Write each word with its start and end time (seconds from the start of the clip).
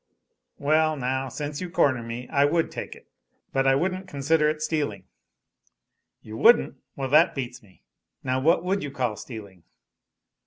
"Well, 0.57 0.97
now, 0.97 1.29
since 1.29 1.61
you 1.61 1.69
corner 1.69 2.01
me, 2.01 2.27
I 2.29 2.43
would 2.43 2.71
take 2.71 2.95
it, 2.95 3.07
but 3.53 3.67
I 3.67 3.75
wouldn't 3.75 4.07
consider 4.07 4.49
it 4.49 4.59
stealing. 4.63 5.03
"You 6.23 6.37
wouldn't! 6.37 6.77
Well, 6.95 7.09
that 7.09 7.35
beats 7.35 7.61
me. 7.61 7.83
Now 8.23 8.39
what 8.39 8.63
would 8.63 8.81
you 8.81 8.89
call 8.89 9.15
stealing?" 9.15 9.61